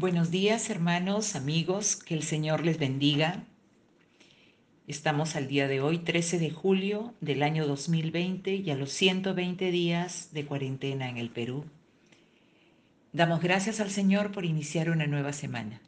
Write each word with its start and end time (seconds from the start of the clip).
Buenos 0.00 0.30
días 0.30 0.70
hermanos, 0.70 1.36
amigos, 1.36 1.94
que 1.94 2.14
el 2.14 2.22
Señor 2.22 2.64
les 2.64 2.78
bendiga. 2.78 3.44
Estamos 4.86 5.36
al 5.36 5.46
día 5.46 5.68
de 5.68 5.82
hoy, 5.82 5.98
13 5.98 6.38
de 6.38 6.50
julio 6.50 7.12
del 7.20 7.42
año 7.42 7.66
2020 7.66 8.54
y 8.54 8.70
a 8.70 8.76
los 8.76 8.92
120 8.92 9.70
días 9.70 10.30
de 10.32 10.46
cuarentena 10.46 11.10
en 11.10 11.18
el 11.18 11.28
Perú. 11.28 11.66
Damos 13.12 13.42
gracias 13.42 13.78
al 13.78 13.90
Señor 13.90 14.32
por 14.32 14.46
iniciar 14.46 14.88
una 14.88 15.06
nueva 15.06 15.34
semana. 15.34 15.82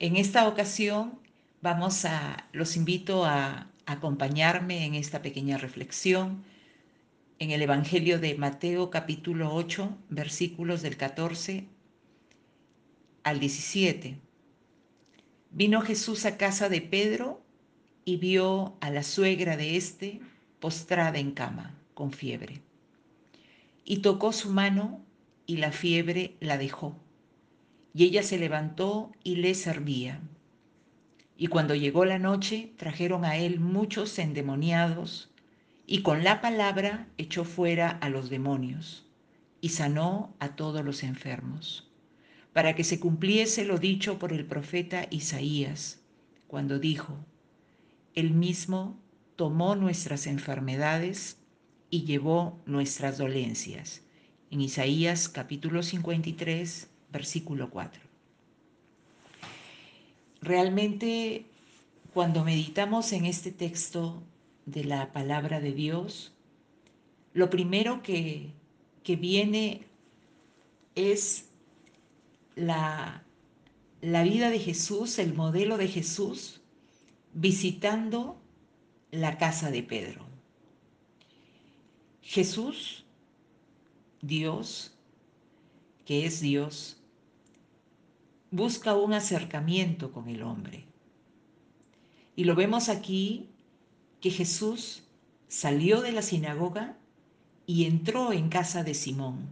En 0.00 0.16
esta 0.16 0.48
ocasión 0.48 1.21
vamos 1.62 2.04
a, 2.04 2.48
los 2.52 2.76
invito 2.76 3.24
a 3.24 3.70
acompañarme 3.86 4.84
en 4.84 4.94
esta 4.94 5.22
pequeña 5.22 5.56
reflexión 5.56 6.44
en 7.38 7.50
el 7.50 7.62
Evangelio 7.62 8.18
de 8.18 8.34
Mateo 8.34 8.90
capítulo 8.90 9.54
8, 9.54 9.96
versículos 10.10 10.82
del 10.82 10.96
14 10.96 11.66
al 13.22 13.40
17. 13.40 14.18
Vino 15.52 15.80
Jesús 15.80 16.26
a 16.26 16.36
casa 16.36 16.68
de 16.68 16.80
Pedro 16.80 17.40
y 18.04 18.16
vio 18.16 18.76
a 18.80 18.90
la 18.90 19.04
suegra 19.04 19.56
de 19.56 19.76
éste 19.76 20.20
postrada 20.60 21.18
en 21.18 21.30
cama, 21.30 21.74
con 21.94 22.12
fiebre. 22.12 22.60
Y 23.84 23.98
tocó 23.98 24.32
su 24.32 24.50
mano 24.50 25.00
y 25.46 25.56
la 25.56 25.72
fiebre 25.72 26.36
la 26.40 26.58
dejó 26.58 26.96
y 27.94 28.04
ella 28.04 28.22
se 28.22 28.38
levantó 28.38 29.12
y 29.22 29.36
le 29.36 29.54
servía. 29.54 30.20
Y 31.42 31.48
cuando 31.48 31.74
llegó 31.74 32.04
la 32.04 32.20
noche, 32.20 32.72
trajeron 32.76 33.24
a 33.24 33.36
él 33.36 33.58
muchos 33.58 34.16
endemoniados, 34.20 35.28
y 35.88 36.02
con 36.02 36.22
la 36.22 36.40
palabra 36.40 37.08
echó 37.18 37.42
fuera 37.44 37.90
a 37.90 38.10
los 38.10 38.30
demonios, 38.30 39.08
y 39.60 39.70
sanó 39.70 40.36
a 40.38 40.54
todos 40.54 40.84
los 40.84 41.02
enfermos, 41.02 41.90
para 42.52 42.76
que 42.76 42.84
se 42.84 43.00
cumpliese 43.00 43.64
lo 43.64 43.78
dicho 43.78 44.20
por 44.20 44.32
el 44.32 44.46
profeta 44.46 45.08
Isaías, 45.10 46.00
cuando 46.46 46.78
dijo, 46.78 47.18
Él 48.14 48.30
mismo 48.30 48.96
tomó 49.34 49.74
nuestras 49.74 50.28
enfermedades 50.28 51.38
y 51.90 52.04
llevó 52.04 52.62
nuestras 52.66 53.18
dolencias. 53.18 54.02
En 54.52 54.60
Isaías 54.60 55.28
capítulo 55.28 55.82
53, 55.82 56.88
versículo 57.10 57.68
4. 57.68 58.11
Realmente 60.42 61.46
cuando 62.12 62.44
meditamos 62.44 63.12
en 63.12 63.24
este 63.24 63.52
texto 63.52 64.22
de 64.66 64.84
la 64.84 65.12
palabra 65.12 65.60
de 65.60 65.72
Dios, 65.72 66.32
lo 67.32 67.48
primero 67.48 68.02
que, 68.02 68.50
que 69.04 69.16
viene 69.16 69.86
es 70.96 71.48
la, 72.56 73.24
la 74.00 74.22
vida 74.24 74.50
de 74.50 74.58
Jesús, 74.58 75.18
el 75.20 75.32
modelo 75.32 75.78
de 75.78 75.86
Jesús, 75.86 76.60
visitando 77.32 78.36
la 79.12 79.38
casa 79.38 79.70
de 79.70 79.84
Pedro. 79.84 80.26
Jesús, 82.20 83.04
Dios, 84.20 84.92
que 86.04 86.26
es 86.26 86.40
Dios, 86.40 87.01
busca 88.52 88.94
un 88.94 89.14
acercamiento 89.14 90.12
con 90.12 90.28
el 90.28 90.42
hombre. 90.42 90.84
Y 92.36 92.44
lo 92.44 92.54
vemos 92.54 92.88
aquí 92.90 93.48
que 94.20 94.30
Jesús 94.30 95.02
salió 95.48 96.02
de 96.02 96.12
la 96.12 96.22
sinagoga 96.22 96.96
y 97.66 97.86
entró 97.86 98.32
en 98.32 98.50
casa 98.50 98.84
de 98.84 98.94
Simón. 98.94 99.48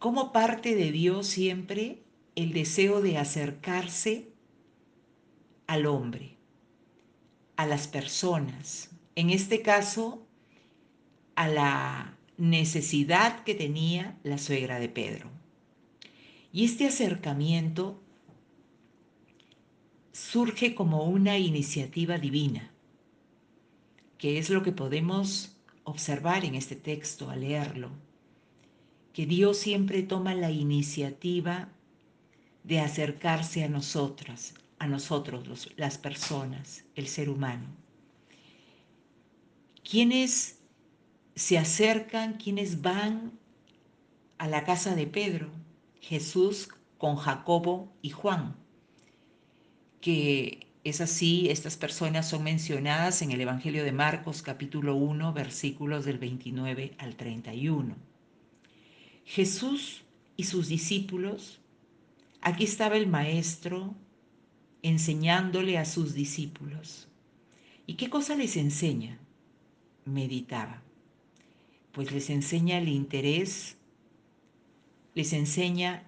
Como 0.00 0.32
parte 0.32 0.74
de 0.74 0.90
Dios 0.90 1.28
siempre 1.28 2.02
el 2.34 2.52
deseo 2.52 3.00
de 3.00 3.16
acercarse 3.16 4.28
al 5.68 5.86
hombre, 5.86 6.36
a 7.56 7.66
las 7.66 7.86
personas, 7.86 8.90
en 9.14 9.30
este 9.30 9.62
caso 9.62 10.26
a 11.36 11.46
la 11.46 12.18
necesidad 12.38 13.44
que 13.44 13.54
tenía 13.54 14.18
la 14.24 14.38
suegra 14.38 14.80
de 14.80 14.88
Pedro. 14.88 15.39
Y 16.52 16.64
este 16.64 16.86
acercamiento 16.86 18.00
surge 20.12 20.74
como 20.74 21.04
una 21.04 21.38
iniciativa 21.38 22.18
divina, 22.18 22.70
que 24.18 24.38
es 24.38 24.50
lo 24.50 24.62
que 24.62 24.72
podemos 24.72 25.56
observar 25.84 26.44
en 26.44 26.54
este 26.54 26.76
texto 26.76 27.30
al 27.30 27.40
leerlo, 27.40 27.90
que 29.12 29.26
Dios 29.26 29.58
siempre 29.58 30.02
toma 30.02 30.34
la 30.34 30.50
iniciativa 30.50 31.68
de 32.64 32.80
acercarse 32.80 33.64
a 33.64 33.68
nosotras, 33.68 34.54
a 34.78 34.86
nosotros, 34.86 35.70
las 35.76 35.98
personas, 35.98 36.84
el 36.94 37.06
ser 37.06 37.30
humano. 37.30 37.66
Quienes 39.88 40.58
se 41.34 41.58
acercan, 41.58 42.34
quienes 42.34 42.82
van 42.82 43.38
a 44.38 44.46
la 44.48 44.64
casa 44.64 44.94
de 44.94 45.06
Pedro, 45.06 45.50
Jesús 46.00 46.68
con 46.98 47.16
Jacobo 47.16 47.92
y 48.02 48.10
Juan, 48.10 48.56
que 50.00 50.66
es 50.82 51.00
así, 51.00 51.50
estas 51.50 51.76
personas 51.76 52.28
son 52.28 52.42
mencionadas 52.42 53.20
en 53.22 53.32
el 53.32 53.40
Evangelio 53.40 53.84
de 53.84 53.92
Marcos 53.92 54.40
capítulo 54.42 54.96
1 54.96 55.32
versículos 55.34 56.04
del 56.06 56.18
29 56.18 56.94
al 56.98 57.16
31. 57.16 57.96
Jesús 59.26 60.02
y 60.36 60.44
sus 60.44 60.68
discípulos, 60.68 61.60
aquí 62.40 62.64
estaba 62.64 62.96
el 62.96 63.06
maestro 63.06 63.94
enseñándole 64.82 65.76
a 65.76 65.84
sus 65.84 66.14
discípulos. 66.14 67.08
¿Y 67.86 67.94
qué 67.94 68.08
cosa 68.08 68.34
les 68.34 68.56
enseña? 68.56 69.18
Meditaba. 70.06 70.82
Pues 71.92 72.10
les 72.10 72.30
enseña 72.30 72.78
el 72.78 72.88
interés 72.88 73.76
les 75.14 75.32
enseña 75.32 76.04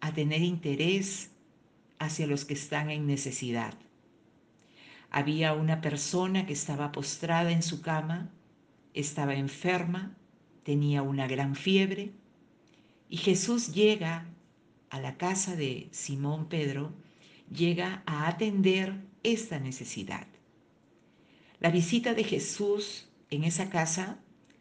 a 0.00 0.12
tener 0.12 0.42
interés 0.42 1.30
hacia 1.98 2.26
los 2.26 2.44
que 2.44 2.54
están 2.54 2.90
en 2.90 3.06
necesidad. 3.06 3.74
Había 5.10 5.54
una 5.54 5.80
persona 5.80 6.46
que 6.46 6.52
estaba 6.52 6.92
postrada 6.92 7.50
en 7.50 7.62
su 7.62 7.80
cama, 7.80 8.30
estaba 8.94 9.34
enferma, 9.34 10.16
tenía 10.62 11.02
una 11.02 11.26
gran 11.26 11.54
fiebre, 11.54 12.12
y 13.08 13.16
Jesús 13.16 13.72
llega 13.72 14.26
a 14.90 15.00
la 15.00 15.16
casa 15.16 15.56
de 15.56 15.88
Simón 15.92 16.48
Pedro, 16.48 16.92
llega 17.50 18.02
a 18.06 18.28
atender 18.28 19.00
esta 19.22 19.58
necesidad. 19.58 20.26
La 21.60 21.70
visita 21.70 22.14
de 22.14 22.24
Jesús 22.24 23.08
en 23.30 23.44
esa 23.44 23.70
casa 23.70 24.18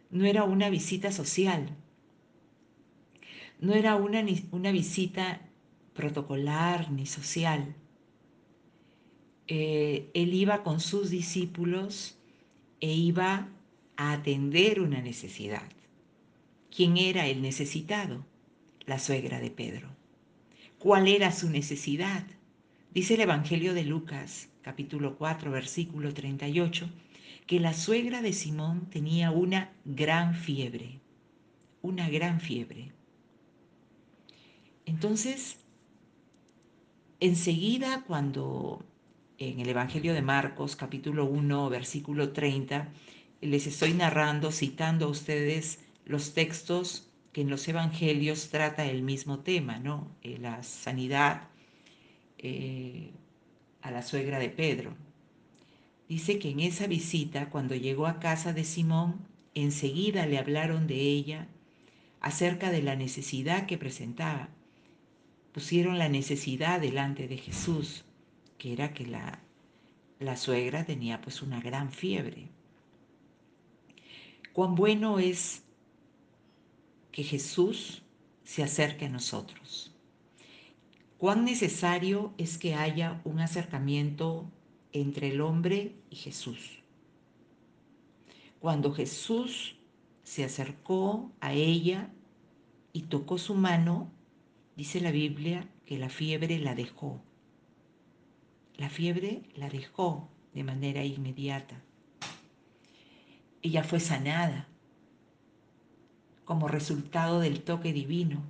no 0.10 0.26
era 0.26 0.44
una 0.44 0.70
visita 0.70 1.12
social, 1.12 1.76
no 3.60 3.74
era 3.74 3.96
una, 3.96 4.24
una 4.52 4.72
visita 4.72 5.42
protocolar 5.94 6.92
ni 6.92 7.06
social. 7.06 7.76
Eh, 9.48 10.12
él 10.14 10.34
iba 10.34 10.64
con 10.64 10.80
sus 10.80 11.10
discípulos 11.10 12.18
e 12.80 12.94
iba 12.94 13.50
a 13.96 14.12
atender 14.12 14.80
una 14.82 15.02
necesidad. 15.02 15.64
¿Quién 16.76 16.98
era 16.98 17.26
el 17.28 17.42
necesitado? 17.42 18.26
La 18.86 19.00
suegra 19.00 19.40
de 19.40 19.50
Pedro. 19.50 19.90
¿Cuál 20.78 21.08
era 21.08 21.32
su 21.32 21.50
necesidad? 21.50 22.24
Dice 22.94 23.16
el 23.16 23.22
Evangelio 23.22 23.74
de 23.74 23.84
Lucas, 23.84 24.50
capítulo 24.62 25.18
4, 25.18 25.50
versículo 25.50 26.14
38, 26.14 26.88
que 27.48 27.60
la 27.60 27.74
suegra 27.74 28.22
de 28.22 28.34
Simón 28.34 28.90
tenía 28.90 29.32
una 29.32 29.74
gran 29.86 30.36
fiebre, 30.36 31.00
una 31.82 32.10
gran 32.10 32.40
fiebre. 32.40 32.92
Entonces, 34.88 35.58
enseguida 37.20 38.06
cuando 38.08 38.86
en 39.38 39.60
el 39.60 39.68
Evangelio 39.68 40.14
de 40.14 40.22
Marcos, 40.22 40.78
capítulo 40.78 41.26
1, 41.26 41.70
versículo 41.70 42.32
30, 42.32 42.88
les 43.42 43.68
estoy 43.68 43.94
narrando, 43.94 44.50
citando 44.50 45.08
a 45.08 45.10
ustedes 45.10 45.80
los 46.06 46.34
textos 46.34 47.12
que 47.34 47.42
en 47.42 47.50
los 47.50 47.68
Evangelios 47.68 48.50
trata 48.50 48.86
el 48.86 49.04
mismo 49.04 49.40
tema, 49.40 49.78
¿no? 49.78 50.10
Eh, 50.24 50.38
la 50.40 50.64
sanidad 50.64 51.50
eh, 52.38 53.12
a 53.82 53.92
la 53.92 54.02
suegra 54.02 54.40
de 54.40 54.50
Pedro. 54.50 54.96
Dice 56.08 56.40
que 56.40 56.50
en 56.50 56.62
esa 56.62 56.88
visita, 56.88 57.50
cuando 57.50 57.76
llegó 57.76 58.08
a 58.08 58.20
casa 58.20 58.54
de 58.54 58.64
Simón, 58.64 59.28
enseguida 59.54 60.26
le 60.28 60.38
hablaron 60.38 60.88
de 60.88 61.02
ella 61.02 61.50
acerca 62.22 62.72
de 62.72 62.82
la 62.82 62.96
necesidad 62.96 63.66
que 63.66 63.78
presentaba 63.78 64.50
pusieron 65.58 65.98
la 65.98 66.08
necesidad 66.08 66.80
delante 66.80 67.28
de 67.28 67.36
Jesús, 67.36 68.06
que 68.60 68.74
era 68.74 68.94
que 68.94 69.08
la, 69.08 69.42
la 70.20 70.38
suegra 70.38 70.86
tenía 70.86 71.20
pues 71.20 71.42
una 71.42 71.60
gran 71.60 71.92
fiebre. 71.92 72.48
Cuán 74.54 74.76
bueno 74.76 75.18
es 75.18 75.64
que 77.12 77.24
Jesús 77.24 78.04
se 78.44 78.62
acerque 78.62 79.06
a 79.06 79.10
nosotros. 79.10 79.96
Cuán 81.18 81.44
necesario 81.44 82.36
es 82.38 82.60
que 82.60 82.76
haya 82.76 83.20
un 83.24 83.40
acercamiento 83.40 84.46
entre 84.92 85.30
el 85.30 85.42
hombre 85.42 85.96
y 86.12 86.18
Jesús. 86.18 86.84
Cuando 88.60 88.94
Jesús 88.94 89.76
se 90.22 90.44
acercó 90.44 91.32
a 91.40 91.54
ella 91.54 92.12
y 92.94 93.02
tocó 93.02 93.40
su 93.40 93.56
mano, 93.56 94.12
dice 94.78 95.02
la 95.02 95.12
Biblia 95.12 95.68
que 95.86 95.98
la 95.98 96.08
fiebre 96.08 96.60
la 96.60 96.76
dejó. 96.76 97.20
La 98.78 98.90
fiebre 98.90 99.42
la 99.56 99.70
dejó 99.70 100.30
de 100.54 100.64
manera 100.64 101.04
inmediata. 101.04 101.82
Ella 103.64 103.84
fue 103.84 104.00
sanada 104.00 104.68
como 106.46 106.68
resultado 106.68 107.40
del 107.40 107.64
toque 107.64 107.92
divino. 107.92 108.44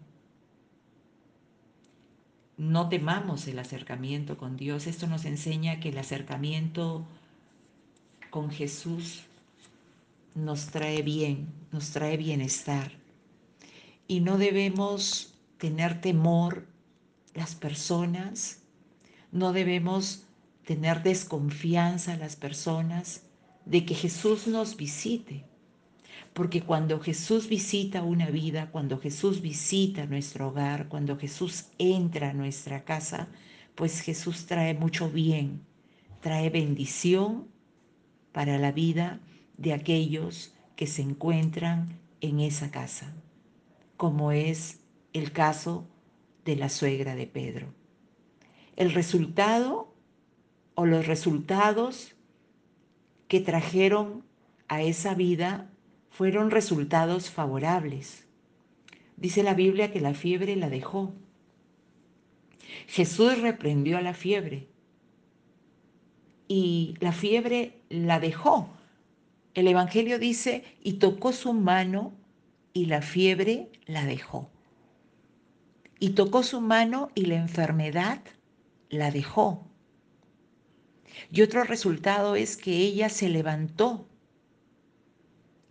No 2.57 2.89
temamos 2.89 3.47
el 3.47 3.57
acercamiento 3.59 4.37
con 4.37 4.57
Dios. 4.57 4.85
Esto 4.85 5.07
nos 5.07 5.23
enseña 5.23 5.79
que 5.79 5.89
el 5.89 5.97
acercamiento 5.97 7.07
con 8.29 8.51
Jesús 8.51 9.23
nos 10.35 10.67
trae 10.67 11.01
bien, 11.03 11.47
nos 11.71 11.91
trae 11.91 12.17
bienestar. 12.17 12.91
Y 14.07 14.19
no 14.19 14.37
debemos 14.37 15.36
tener 15.57 16.01
temor 16.01 16.67
las 17.33 17.55
personas, 17.55 18.63
no 19.31 19.53
debemos 19.53 20.23
tener 20.65 21.03
desconfianza 21.03 22.17
las 22.17 22.35
personas 22.35 23.23
de 23.65 23.85
que 23.85 23.95
Jesús 23.95 24.47
nos 24.47 24.75
visite. 24.75 25.45
Porque 26.33 26.61
cuando 26.61 26.99
Jesús 26.99 27.47
visita 27.47 28.03
una 28.03 28.29
vida, 28.29 28.69
cuando 28.71 28.99
Jesús 28.99 29.41
visita 29.41 30.05
nuestro 30.05 30.49
hogar, 30.49 30.87
cuando 30.87 31.17
Jesús 31.17 31.65
entra 31.77 32.29
a 32.29 32.33
nuestra 32.33 32.83
casa, 32.83 33.27
pues 33.75 34.01
Jesús 34.01 34.45
trae 34.45 34.73
mucho 34.73 35.09
bien, 35.09 35.61
trae 36.21 36.49
bendición 36.49 37.47
para 38.31 38.57
la 38.57 38.71
vida 38.71 39.19
de 39.57 39.73
aquellos 39.73 40.53
que 40.75 40.87
se 40.87 41.01
encuentran 41.01 41.99
en 42.21 42.39
esa 42.39 42.71
casa, 42.71 43.13
como 43.95 44.31
es 44.31 44.79
el 45.17 45.31
caso 45.31 45.87
de 46.45 46.55
la 46.55 46.69
suegra 46.69 47.15
de 47.15 47.27
Pedro. 47.27 47.73
El 48.75 48.93
resultado 48.93 49.93
o 50.75 50.85
los 50.85 51.07
resultados 51.07 52.15
que 53.27 53.39
trajeron 53.39 54.23
a 54.67 54.81
esa 54.81 55.13
vida 55.13 55.69
fueron 56.09 56.51
resultados 56.51 57.29
favorables. 57.29 58.27
Dice 59.17 59.43
la 59.43 59.53
Biblia 59.53 59.91
que 59.91 60.01
la 60.01 60.13
fiebre 60.13 60.55
la 60.55 60.69
dejó. 60.69 61.13
Jesús 62.87 63.41
reprendió 63.41 63.97
a 63.97 64.01
la 64.01 64.13
fiebre 64.13 64.67
y 66.47 66.95
la 66.99 67.11
fiebre 67.11 67.81
la 67.89 68.19
dejó. 68.19 68.69
El 69.53 69.67
Evangelio 69.67 70.19
dice, 70.19 70.63
y 70.83 70.93
tocó 70.93 71.33
su 71.33 71.53
mano 71.53 72.13
y 72.73 72.85
la 72.85 73.01
fiebre 73.01 73.71
la 73.87 74.05
dejó. 74.05 74.51
Y 75.99 76.09
tocó 76.11 76.43
su 76.43 76.61
mano 76.61 77.11
y 77.15 77.25
la 77.25 77.35
enfermedad 77.35 78.21
la 78.89 79.11
dejó. 79.11 79.67
Y 81.31 81.41
otro 81.41 81.63
resultado 81.63 82.35
es 82.35 82.57
que 82.57 82.77
ella 82.77 83.09
se 83.09 83.29
levantó 83.29 84.07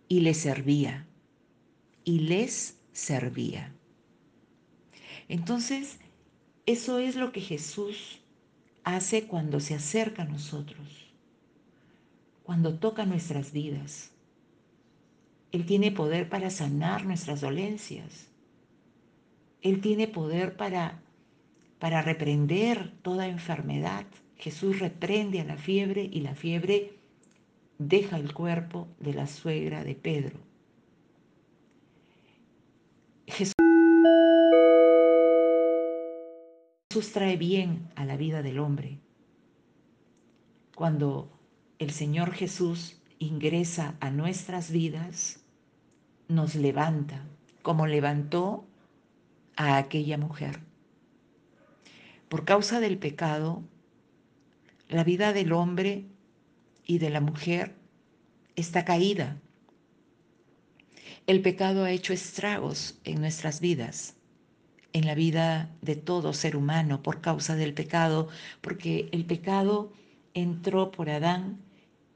y 0.07 0.21
le 0.21 0.33
servía, 0.33 1.07
y 2.03 2.19
les 2.19 2.77
servía. 2.91 3.73
Entonces, 5.27 5.99
eso 6.65 6.99
es 6.99 7.15
lo 7.15 7.31
que 7.31 7.41
Jesús 7.41 8.19
hace 8.83 9.27
cuando 9.27 9.59
se 9.59 9.75
acerca 9.75 10.23
a 10.23 10.27
nosotros, 10.27 11.11
cuando 12.43 12.79
toca 12.79 13.05
nuestras 13.05 13.51
vidas. 13.51 14.11
Él 15.51 15.65
tiene 15.65 15.91
poder 15.91 16.29
para 16.29 16.49
sanar 16.49 17.05
nuestras 17.05 17.41
dolencias. 17.41 18.26
Él 19.61 19.81
tiene 19.81 20.07
poder 20.07 20.55
para, 20.55 21.01
para 21.79 22.01
reprender 22.01 22.93
toda 23.01 23.27
enfermedad. 23.27 24.05
Jesús 24.37 24.79
reprende 24.79 25.41
a 25.41 25.45
la 25.45 25.57
fiebre 25.57 26.07
y 26.11 26.21
la 26.21 26.35
fiebre 26.35 26.93
deja 27.79 28.17
el 28.17 28.33
cuerpo 28.33 28.87
de 28.99 29.13
la 29.13 29.27
suegra 29.27 29.83
de 29.83 29.95
Pedro. 29.95 30.39
Jesús 33.27 33.53
trae 37.13 37.37
bien 37.37 37.89
a 37.95 38.05
la 38.05 38.17
vida 38.17 38.41
del 38.41 38.59
hombre. 38.59 38.99
Cuando 40.75 41.29
el 41.79 41.91
Señor 41.91 42.31
Jesús 42.33 43.01
ingresa 43.19 43.95
a 43.99 44.09
nuestras 44.11 44.71
vidas, 44.71 45.43
nos 46.27 46.55
levanta, 46.55 47.25
como 47.61 47.87
levantó 47.87 48.66
a 49.57 49.77
aquella 49.77 50.17
mujer. 50.17 50.61
Por 52.29 52.45
causa 52.45 52.79
del 52.79 52.97
pecado, 52.97 53.63
la 54.87 55.03
vida 55.03 55.33
del 55.33 55.51
hombre 55.51 56.05
y 56.85 56.99
de 56.99 57.09
la 57.09 57.19
mujer 57.19 57.75
está 58.55 58.85
caída. 58.85 59.37
El 61.25 61.41
pecado 61.41 61.83
ha 61.83 61.91
hecho 61.91 62.13
estragos 62.13 62.97
en 63.03 63.19
nuestras 63.19 63.59
vidas, 63.59 64.15
en 64.93 65.05
la 65.05 65.15
vida 65.15 65.69
de 65.81 65.97
todo 65.97 66.31
ser 66.31 66.55
humano 66.55 67.03
por 67.03 67.19
causa 67.19 67.55
del 67.55 67.73
pecado, 67.73 68.29
porque 68.61 69.09
el 69.11 69.25
pecado 69.25 69.91
entró 70.33 70.91
por 70.91 71.09
Adán 71.09 71.59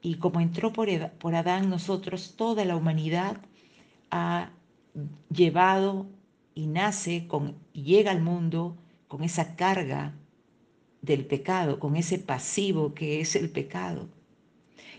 y 0.02 0.16
como 0.16 0.40
entró 0.40 0.72
por, 0.72 0.88
Adán, 1.34 1.70
nosotros, 1.70 2.34
toda 2.36 2.64
la 2.64 2.76
humanidad, 2.76 3.36
ha 4.10 4.50
llevado 5.30 6.06
y 6.54 6.66
nace 6.66 7.26
con, 7.26 7.56
llega 7.72 8.10
al 8.10 8.22
mundo 8.22 8.76
con 9.08 9.24
esa 9.24 9.56
carga 9.56 10.14
del 11.00 11.26
pecado, 11.26 11.78
con 11.78 11.96
ese 11.96 12.18
pasivo 12.18 12.94
que 12.94 13.20
es 13.20 13.36
el 13.36 13.50
pecado. 13.50 14.08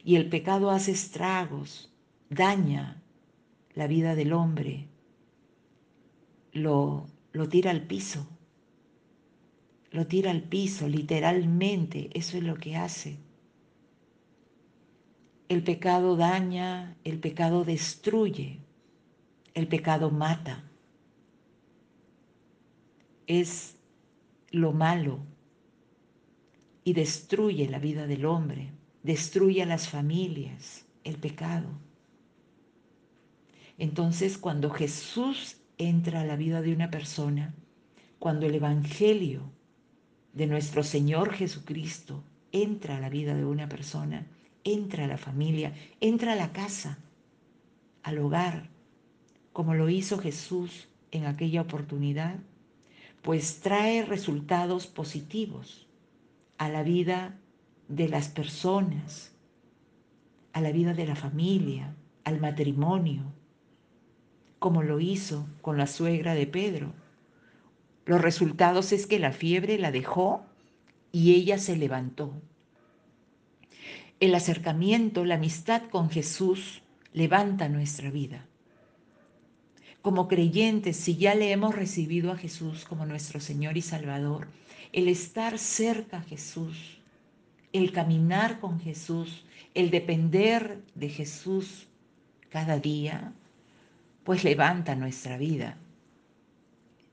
Y 0.04 0.18
el 0.18 0.30
pecado 0.30 0.70
hace 0.70 0.92
estragos, 0.92 1.92
daña 2.30 3.02
la 3.74 3.88
vida 3.88 4.16
del 4.16 4.34
hombre, 4.34 4.88
lo, 6.52 7.08
lo 7.32 7.50
tira 7.50 7.72
al 7.72 7.82
piso, 7.88 8.28
lo 9.92 10.08
tira 10.08 10.32
al 10.32 10.44
piso, 10.44 10.88
literalmente, 10.88 12.10
eso 12.14 12.38
es 12.38 12.44
lo 12.44 12.56
que 12.56 12.76
hace. 12.76 13.18
El 15.50 15.64
pecado 15.64 16.16
daña, 16.16 16.98
el 17.04 17.20
pecado 17.20 17.64
destruye, 17.64 18.60
el 19.54 19.68
pecado 19.68 20.10
mata. 20.10 20.64
Es 23.28 23.76
lo 24.52 24.72
malo 24.74 25.20
y 26.84 26.94
destruye 26.94 27.70
la 27.70 27.80
vida 27.80 28.08
del 28.08 28.26
hombre 28.26 28.72
destruye 29.04 29.62
a 29.62 29.66
las 29.66 29.90
familias, 29.90 30.86
el 31.04 31.18
pecado. 31.18 31.68
Entonces, 33.78 34.38
cuando 34.38 34.70
Jesús 34.70 35.58
entra 35.78 36.22
a 36.22 36.26
la 36.26 36.38
vida 36.38 36.62
de 36.62 36.74
una 36.74 36.90
persona, 36.90 37.54
cuando 38.18 38.46
el 38.46 38.56
Evangelio 38.56 39.52
de 40.32 40.48
nuestro 40.48 40.84
Señor 40.84 41.34
Jesucristo 41.34 42.24
entra 42.52 42.98
a 42.98 43.00
la 43.02 43.10
vida 43.10 43.36
de 43.36 43.46
una 43.46 43.68
persona, 43.68 44.26
entra 44.64 45.04
a 45.06 45.08
la 45.08 45.18
familia, 45.18 45.74
entra 46.00 46.34
a 46.34 46.38
la 46.38 46.54
casa, 46.54 46.98
al 48.04 48.20
hogar, 48.20 48.70
como 49.52 49.74
lo 49.74 49.90
hizo 49.90 50.18
Jesús 50.18 50.88
en 51.12 51.26
aquella 51.26 51.62
oportunidad, 51.62 52.40
pues 53.24 53.62
trae 53.62 54.04
resultados 54.04 54.86
positivos 54.86 55.88
a 56.58 56.68
la 56.70 56.84
vida 56.84 57.40
de 57.88 58.10
las 58.10 58.28
personas, 58.28 59.32
a 60.52 60.60
la 60.60 60.72
vida 60.72 60.94
de 60.94 61.08
la 61.08 61.16
familia, 61.16 61.96
al 62.26 62.42
matrimonio, 62.42 63.24
como 64.60 64.84
lo 64.84 65.00
hizo 65.00 65.48
con 65.62 65.78
la 65.78 65.88
suegra 65.88 66.36
de 66.36 66.48
Pedro. 66.48 66.94
Los 68.06 68.22
resultados 68.22 68.92
es 68.92 69.08
que 69.08 69.20
la 69.20 69.32
fiebre 69.32 69.80
la 69.80 69.92
dejó 69.92 70.46
y 71.14 71.34
ella 71.34 71.58
se 71.58 71.78
levantó. 71.78 72.34
El 74.20 74.36
acercamiento, 74.36 75.24
la 75.24 75.36
amistad 75.36 75.84
con 75.90 76.10
Jesús 76.10 76.82
levanta 77.14 77.70
nuestra 77.70 78.12
vida. 78.12 78.46
Como 80.04 80.28
creyentes, 80.28 80.98
si 80.98 81.16
ya 81.16 81.34
le 81.34 81.54
hemos 81.54 81.74
recibido 81.74 82.34
a 82.34 82.38
Jesús 82.38 82.84
como 82.84 83.06
nuestro 83.06 83.40
Señor 83.40 83.78
y 83.78 83.82
Salvador, 83.82 84.50
el 84.92 85.08
estar 85.08 85.58
cerca 85.58 86.18
a 86.18 86.24
Jesús, 86.24 86.98
el 87.72 87.94
caminar 87.94 88.60
con 88.60 88.82
Jesús, 88.82 89.46
el 89.74 89.92
depender 89.92 90.82
de 90.94 91.08
Jesús 91.08 91.88
cada 92.50 92.80
día, 92.80 93.32
pues 94.26 94.44
levanta 94.44 94.94
nuestra 94.94 95.38
vida, 95.38 95.78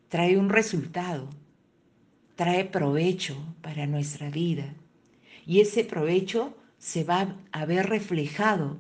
trae 0.09 0.37
un 0.37 0.49
resultado, 0.49 1.31
trae 2.35 2.65
provecho 2.65 3.37
para 3.63 3.87
nuestra 3.87 4.31
vida. 4.31 4.75
Y 5.47 5.61
ese 5.61 5.85
provecho 5.85 6.57
se 6.79 7.05
va 7.05 7.37
a 7.53 7.65
ver 7.67 7.89
reflejado 7.89 8.79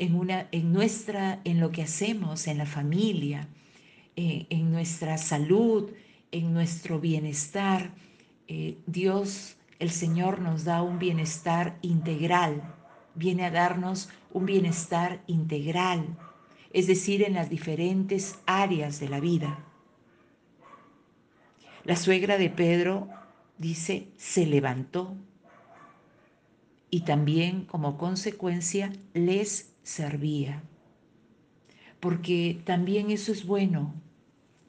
en, 0.00 0.14
una, 0.14 0.48
en, 0.50 0.72
nuestra, 0.72 1.40
en 1.44 1.60
lo 1.60 1.70
que 1.70 1.82
hacemos, 1.82 2.46
en 2.46 2.56
la 2.56 2.64
familia, 2.64 3.48
en, 4.16 4.46
en 4.48 4.72
nuestra 4.72 5.18
salud, 5.18 5.90
en 6.32 6.54
nuestro 6.54 7.00
bienestar. 7.00 7.92
Eh, 8.48 8.78
Dios, 8.86 9.56
el 9.78 9.90
Señor 9.90 10.40
nos 10.40 10.64
da 10.64 10.80
un 10.80 10.98
bienestar 10.98 11.76
integral, 11.82 12.62
viene 13.14 13.44
a 13.44 13.50
darnos 13.50 14.08
un 14.32 14.46
bienestar 14.46 15.22
integral, 15.26 16.16
es 16.72 16.86
decir, 16.86 17.22
en 17.22 17.34
las 17.34 17.50
diferentes 17.50 18.38
áreas 18.46 19.00
de 19.00 19.08
la 19.10 19.20
vida. 19.20 19.58
La 21.84 21.96
suegra 21.96 22.38
de 22.38 22.48
Pedro 22.48 23.08
dice, 23.58 24.08
se 24.16 24.46
levantó 24.46 25.14
y 26.88 27.02
también 27.02 27.66
como 27.66 27.98
consecuencia 27.98 28.92
les 29.12 29.69
servía. 29.82 30.62
Porque 32.00 32.60
también 32.64 33.10
eso 33.10 33.32
es 33.32 33.46
bueno 33.46 33.94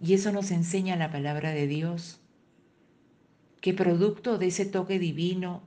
y 0.02 0.14
eso 0.14 0.32
nos 0.32 0.52
enseña 0.52 0.96
la 0.96 1.12
palabra 1.12 1.52
de 1.52 1.68
Dios, 1.68 2.20
que 3.62 3.74
producto 3.74 4.38
de 4.38 4.48
ese 4.48 4.66
toque 4.66 4.98
divino, 4.98 5.62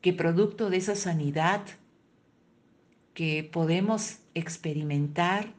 que 0.00 0.12
producto 0.12 0.70
de 0.70 0.76
esa 0.76 0.94
sanidad 0.94 1.62
que 3.14 3.42
podemos 3.42 4.20
experimentar 4.34 5.52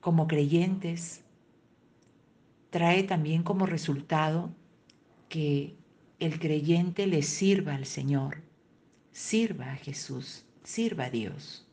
como 0.00 0.26
creyentes, 0.26 1.22
trae 2.70 3.02
también 3.02 3.42
como 3.42 3.66
resultado 3.66 4.54
que 5.28 5.76
el 6.18 6.38
creyente 6.38 7.06
le 7.06 7.22
sirva 7.22 7.74
al 7.74 7.84
Señor, 7.84 8.42
sirva 9.10 9.72
a 9.72 9.76
Jesús, 9.76 10.44
sirva 10.62 11.04
a 11.04 11.10
Dios. 11.10 11.66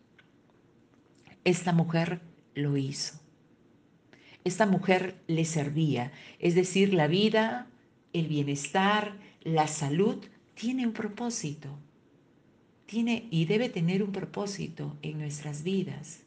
Esta 1.44 1.74
mujer 1.74 2.22
lo 2.56 2.78
hizo. 2.78 3.20
Esta 4.44 4.66
mujer 4.66 5.22
le 5.28 5.46
servía, 5.46 6.12
es 6.40 6.56
decir, 6.56 6.94
la 6.94 7.08
vida, 7.08 7.68
el 8.14 8.28
bienestar, 8.28 9.18
la 9.42 9.68
salud 9.68 10.26
tiene 10.56 10.88
un 10.88 10.94
propósito. 10.94 11.78
Tiene 12.86 13.28
y 13.30 13.46
debe 13.46 13.70
tener 13.70 14.02
un 14.02 14.12
propósito 14.12 14.98
en 15.02 15.20
nuestras 15.20 15.64
vidas. 15.64 16.24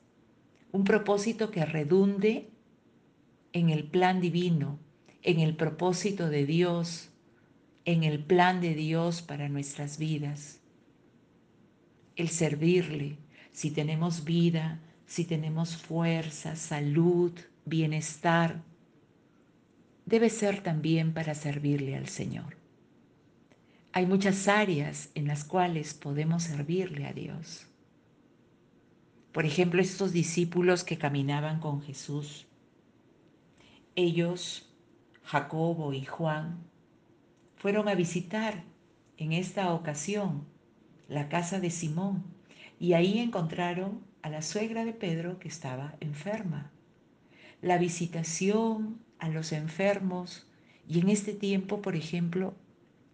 Un 0.70 0.84
propósito 0.84 1.50
que 1.50 1.64
redunde 1.64 2.48
en 3.52 3.70
el 3.70 3.84
plan 3.84 4.20
divino, 4.20 4.78
en 5.22 5.40
el 5.40 5.56
propósito 5.56 6.28
de 6.28 6.46
Dios, 6.46 7.10
en 7.84 8.04
el 8.04 8.22
plan 8.22 8.60
de 8.60 8.74
Dios 8.74 9.22
para 9.22 9.48
nuestras 9.48 9.98
vidas. 9.98 10.61
El 12.16 12.28
servirle, 12.28 13.18
si 13.52 13.70
tenemos 13.70 14.24
vida, 14.24 14.80
si 15.06 15.24
tenemos 15.24 15.76
fuerza, 15.76 16.56
salud, 16.56 17.32
bienestar, 17.64 18.62
debe 20.06 20.30
ser 20.30 20.62
también 20.62 21.14
para 21.14 21.34
servirle 21.34 21.96
al 21.96 22.08
Señor. 22.08 22.56
Hay 23.92 24.06
muchas 24.06 24.48
áreas 24.48 25.10
en 25.14 25.26
las 25.26 25.44
cuales 25.44 25.94
podemos 25.94 26.44
servirle 26.44 27.06
a 27.06 27.12
Dios. 27.12 27.66
Por 29.32 29.44
ejemplo, 29.44 29.80
estos 29.80 30.12
discípulos 30.12 30.84
que 30.84 30.98
caminaban 30.98 31.60
con 31.60 31.82
Jesús, 31.82 32.46
ellos, 33.94 34.70
Jacobo 35.24 35.92
y 35.92 36.04
Juan, 36.04 36.58
fueron 37.56 37.88
a 37.88 37.94
visitar 37.94 38.64
en 39.18 39.32
esta 39.32 39.72
ocasión 39.72 40.46
la 41.12 41.28
casa 41.28 41.60
de 41.60 41.70
Simón 41.70 42.24
y 42.80 42.94
ahí 42.94 43.18
encontraron 43.18 44.00
a 44.22 44.30
la 44.30 44.42
suegra 44.42 44.84
de 44.84 44.92
Pedro 44.92 45.38
que 45.38 45.48
estaba 45.48 45.94
enferma 46.00 46.72
la 47.62 47.78
visitación 47.78 49.00
a 49.20 49.28
los 49.28 49.52
enfermos 49.52 50.46
y 50.86 51.00
en 51.00 51.08
este 51.08 51.32
tiempo, 51.32 51.80
por 51.80 51.94
ejemplo, 51.94 52.54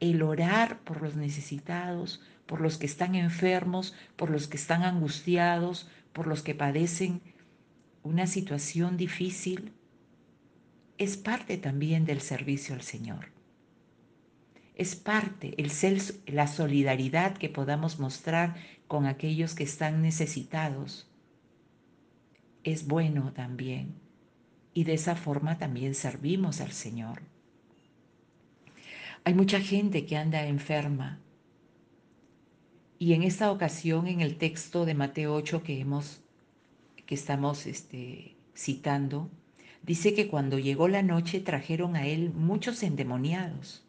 el 0.00 0.22
orar 0.22 0.80
por 0.80 1.02
los 1.02 1.16
necesitados, 1.16 2.22
por 2.46 2.62
los 2.62 2.78
que 2.78 2.86
están 2.86 3.14
enfermos, 3.14 3.94
por 4.16 4.30
los 4.30 4.48
que 4.48 4.56
están 4.56 4.82
angustiados, 4.84 5.88
por 6.14 6.26
los 6.26 6.42
que 6.42 6.54
padecen 6.54 7.20
una 8.02 8.26
situación 8.26 8.96
difícil, 8.96 9.74
es 10.96 11.18
parte 11.18 11.58
también 11.58 12.06
del 12.06 12.22
servicio 12.22 12.74
al 12.74 12.82
Señor. 12.82 13.37
Es 14.78 14.94
parte, 14.94 15.56
el 15.58 15.72
la 16.28 16.46
solidaridad 16.46 17.36
que 17.36 17.48
podamos 17.48 17.98
mostrar 17.98 18.54
con 18.86 19.06
aquellos 19.06 19.56
que 19.56 19.64
están 19.64 20.02
necesitados. 20.02 21.10
Es 22.62 22.86
bueno 22.86 23.32
también 23.32 23.96
y 24.72 24.84
de 24.84 24.94
esa 24.94 25.16
forma 25.16 25.58
también 25.58 25.96
servimos 25.96 26.60
al 26.60 26.70
Señor. 26.70 27.22
Hay 29.24 29.34
mucha 29.34 29.58
gente 29.58 30.06
que 30.06 30.16
anda 30.16 30.46
enferma 30.46 31.18
y 33.00 33.14
en 33.14 33.24
esta 33.24 33.50
ocasión 33.50 34.06
en 34.06 34.20
el 34.20 34.38
texto 34.38 34.84
de 34.84 34.94
Mateo 34.94 35.34
8 35.34 35.64
que 35.64 35.80
hemos 35.80 36.20
que 37.04 37.16
estamos 37.16 37.66
este, 37.66 38.36
citando, 38.54 39.28
dice 39.82 40.14
que 40.14 40.28
cuando 40.28 40.60
llegó 40.60 40.86
la 40.86 41.02
noche 41.02 41.40
trajeron 41.40 41.96
a 41.96 42.06
él 42.06 42.30
muchos 42.32 42.84
endemoniados 42.84 43.87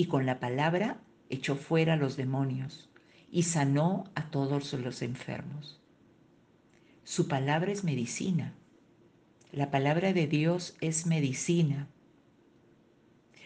y 0.00 0.06
con 0.06 0.24
la 0.24 0.40
palabra 0.40 0.98
echó 1.28 1.56
fuera 1.56 1.92
a 1.92 1.96
los 1.96 2.16
demonios 2.16 2.88
y 3.30 3.42
sanó 3.42 4.04
a 4.14 4.30
todos 4.30 4.72
los 4.72 5.02
enfermos. 5.02 5.78
Su 7.04 7.28
palabra 7.28 7.70
es 7.70 7.84
medicina. 7.84 8.54
La 9.52 9.70
palabra 9.70 10.14
de 10.14 10.26
Dios 10.26 10.74
es 10.80 11.04
medicina. 11.04 11.86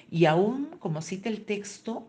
Y 0.08 0.26
aún, 0.26 0.76
como 0.78 1.02
cita 1.02 1.28
el 1.28 1.44
texto, 1.44 2.06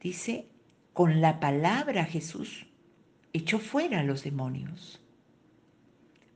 dice, 0.00 0.48
con 0.92 1.20
la 1.20 1.38
palabra 1.38 2.04
Jesús 2.04 2.66
echó 3.32 3.60
fuera 3.60 4.00
a 4.00 4.02
los 4.02 4.24
demonios. 4.24 5.00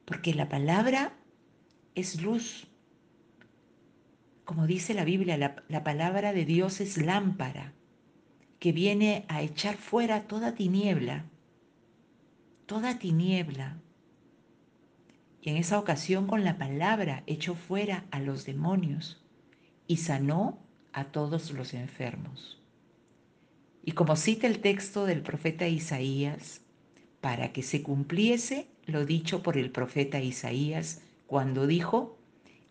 Porque 0.05 0.33
la 0.33 0.49
palabra 0.49 1.13
es 1.97 2.23
luz. 2.23 2.69
Como 4.51 4.67
dice 4.67 4.95
la 4.95 5.05
Biblia, 5.05 5.37
la, 5.37 5.63
la 5.69 5.85
palabra 5.85 6.33
de 6.33 6.45
Dios 6.45 6.81
es 6.81 6.97
lámpara 6.97 7.73
que 8.59 8.73
viene 8.73 9.25
a 9.29 9.43
echar 9.43 9.77
fuera 9.77 10.27
toda 10.27 10.57
tiniebla, 10.57 11.25
toda 12.67 12.99
tiniebla 12.99 13.77
y 15.41 15.51
en 15.51 15.57
esa 15.57 15.79
ocasión 15.79 16.27
con 16.27 16.43
la 16.43 16.59
palabra 16.59 17.23
echó 17.29 17.55
fuera 17.55 18.07
a 18.11 18.19
los 18.19 18.45
demonios 18.45 19.23
y 19.87 19.99
sanó 19.99 20.59
a 20.93 21.05
todos 21.05 21.53
los 21.53 21.73
enfermos. 21.73 22.61
Y 23.85 23.93
como 23.93 24.17
cita 24.17 24.49
el 24.49 24.59
texto 24.59 25.07
del 25.07 25.23
profeta 25.23 25.69
Isaías, 25.69 26.61
para 27.21 27.53
que 27.53 27.63
se 27.63 27.85
cumpliese 27.85 28.67
lo 28.85 29.07
dicho 29.07 29.45
por 29.45 29.57
el 29.57 29.71
profeta 29.71 30.19
Isaías 30.19 31.03
cuando 31.29 31.69
dijo, 31.69 32.20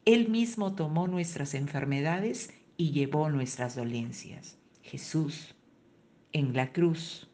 Él 0.10 0.28
mismo 0.28 0.74
tomó 0.74 1.08
nuestras 1.08 1.54
enfermedades 1.54 2.50
y 2.78 2.90
llevó 2.94 3.30
nuestras 3.30 3.76
dolencias. 3.76 4.58
Jesús, 4.82 5.54
en 6.32 6.56
la 6.56 6.74
cruz, 6.74 7.30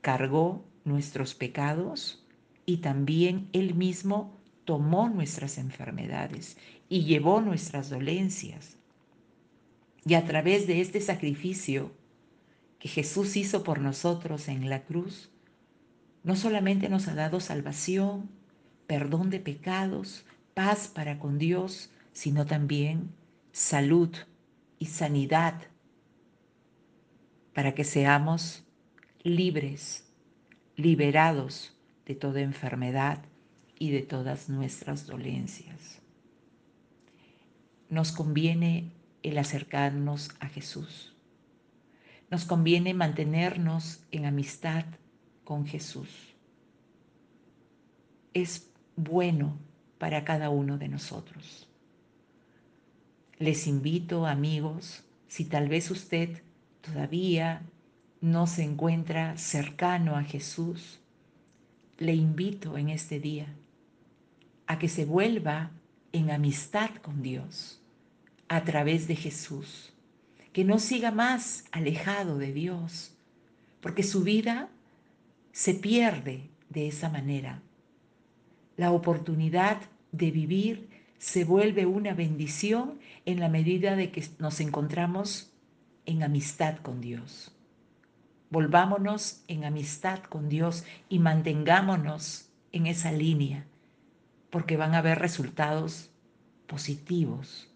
cargó 0.00 0.64
nuestros 0.84 1.34
pecados 1.34 2.24
y 2.66 2.76
también 2.76 3.48
Él 3.52 3.74
mismo 3.74 4.38
tomó 4.64 5.08
nuestras 5.08 5.58
enfermedades 5.58 6.56
y 6.88 7.02
llevó 7.02 7.40
nuestras 7.40 7.90
dolencias. 7.90 8.76
Y 10.06 10.14
a 10.14 10.24
través 10.24 10.68
de 10.68 10.80
este 10.80 11.00
sacrificio 11.00 11.90
que 12.78 12.88
Jesús 12.88 13.36
hizo 13.36 13.64
por 13.64 13.80
nosotros 13.80 14.46
en 14.46 14.70
la 14.70 14.84
cruz, 14.84 15.32
no 16.22 16.36
solamente 16.36 16.88
nos 16.88 17.08
ha 17.08 17.16
dado 17.16 17.40
salvación, 17.40 18.30
perdón 18.86 19.30
de 19.30 19.40
pecados, 19.40 20.24
paz 20.58 20.88
para 20.88 21.20
con 21.20 21.38
Dios, 21.38 21.88
sino 22.12 22.44
también 22.44 23.14
salud 23.52 24.10
y 24.80 24.86
sanidad 24.86 25.54
para 27.54 27.76
que 27.76 27.84
seamos 27.84 28.64
libres, 29.22 30.12
liberados 30.74 31.78
de 32.06 32.16
toda 32.16 32.40
enfermedad, 32.40 33.22
y 33.78 33.92
de 33.92 34.02
todas 34.02 34.48
nuestras 34.48 35.06
dolencias. 35.06 36.02
Nos 37.88 38.10
conviene 38.10 38.90
el 39.22 39.38
acercarnos 39.38 40.30
a 40.40 40.48
Jesús. 40.48 41.14
nos 42.32 42.44
conviene 42.46 42.94
mantenernos 42.94 44.02
en 44.10 44.26
amistad 44.26 44.86
con 45.44 45.66
Jesús. 45.66 46.34
Es 48.34 48.72
bueno 48.96 49.67
para 49.98 50.24
cada 50.24 50.50
uno 50.50 50.78
de 50.78 50.88
nosotros. 50.88 51.68
Les 53.38 53.66
invito, 53.66 54.26
amigos, 54.26 55.04
si 55.28 55.44
tal 55.44 55.68
vez 55.68 55.90
usted 55.90 56.42
todavía 56.80 57.62
no 58.20 58.46
se 58.46 58.64
encuentra 58.64 59.36
cercano 59.36 60.16
a 60.16 60.24
Jesús, 60.24 61.00
le 61.98 62.14
invito 62.14 62.78
en 62.78 62.88
este 62.88 63.20
día 63.20 63.46
a 64.66 64.78
que 64.78 64.88
se 64.88 65.04
vuelva 65.04 65.70
en 66.12 66.30
amistad 66.30 66.90
con 67.02 67.22
Dios 67.22 67.80
a 68.48 68.64
través 68.64 69.08
de 69.08 69.16
Jesús, 69.16 69.92
que 70.52 70.64
no 70.64 70.78
siga 70.78 71.10
más 71.10 71.64
alejado 71.70 72.38
de 72.38 72.52
Dios, 72.52 73.14
porque 73.80 74.02
su 74.02 74.22
vida 74.22 74.68
se 75.52 75.74
pierde 75.74 76.50
de 76.70 76.88
esa 76.88 77.08
manera. 77.08 77.62
La 78.78 78.92
oportunidad 78.92 79.80
de 80.12 80.30
vivir 80.30 80.88
se 81.18 81.42
vuelve 81.42 81.84
una 81.84 82.14
bendición 82.14 83.00
en 83.26 83.40
la 83.40 83.48
medida 83.48 83.96
de 83.96 84.12
que 84.12 84.24
nos 84.38 84.60
encontramos 84.60 85.52
en 86.06 86.22
amistad 86.22 86.76
con 86.76 87.00
Dios. 87.00 87.52
Volvámonos 88.50 89.42
en 89.48 89.64
amistad 89.64 90.20
con 90.20 90.48
Dios 90.48 90.84
y 91.08 91.18
mantengámonos 91.18 92.50
en 92.70 92.86
esa 92.86 93.10
línea, 93.10 93.66
porque 94.48 94.76
van 94.76 94.94
a 94.94 94.98
haber 94.98 95.18
resultados 95.18 96.12
positivos, 96.68 97.68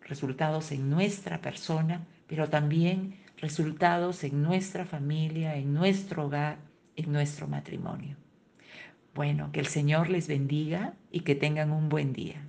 resultados 0.00 0.72
en 0.72 0.90
nuestra 0.90 1.40
persona, 1.40 2.04
pero 2.26 2.48
también 2.48 3.14
resultados 3.36 4.24
en 4.24 4.42
nuestra 4.42 4.84
familia, 4.84 5.54
en 5.54 5.72
nuestro 5.72 6.26
hogar, 6.26 6.58
en 6.96 7.12
nuestro 7.12 7.46
matrimonio. 7.46 8.16
Bueno, 9.14 9.50
que 9.52 9.60
el 9.60 9.66
Señor 9.66 10.10
les 10.10 10.28
bendiga 10.28 10.94
y 11.10 11.20
que 11.20 11.34
tengan 11.34 11.72
un 11.72 11.88
buen 11.88 12.12
día. 12.12 12.48